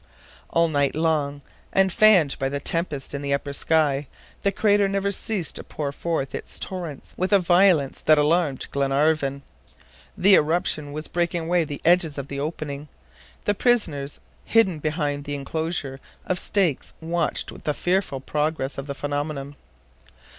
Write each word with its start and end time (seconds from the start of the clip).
All 0.49 0.67
night 0.67 0.95
long, 0.95 1.43
and 1.71 1.93
fanned 1.93 2.39
by 2.39 2.49
the 2.49 2.59
tempest 2.59 3.13
in 3.13 3.21
the 3.21 3.35
upper 3.35 3.53
sky, 3.53 4.07
the 4.41 4.51
crater 4.51 4.87
never 4.87 5.11
ceased 5.11 5.57
to 5.57 5.63
pour 5.63 5.91
forth 5.91 6.33
its 6.33 6.57
torrents 6.57 7.13
with 7.17 7.31
a 7.31 7.37
violence 7.37 8.01
that 8.01 8.17
alarmed 8.17 8.65
Glenarvan. 8.71 9.43
The 10.17 10.33
eruption 10.33 10.91
was 10.91 11.07
breaking 11.07 11.43
away 11.43 11.65
the 11.65 11.81
edges 11.85 12.17
of 12.17 12.29
the 12.29 12.39
opening. 12.39 12.87
The 13.45 13.53
prisoners, 13.53 14.19
hidden 14.43 14.79
behind 14.79 15.25
the 15.25 15.35
inclosure 15.35 15.99
of 16.25 16.39
stakes, 16.39 16.93
watched 16.99 17.63
the 17.63 17.73
fearful 17.75 18.21
progress 18.21 18.79
of 18.79 18.87
the 18.87 18.95
phenomenon. 18.95 19.55